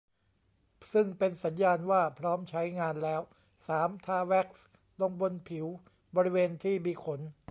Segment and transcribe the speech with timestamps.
[0.91, 3.21] ซึ่งเป็นสัญญาณว่าพร้อมใช้งานแล้ว
[3.67, 4.65] สาม ทาแว็กซ์
[5.01, 5.67] ลงบนผิว
[6.15, 7.19] บริเวณที่มีขน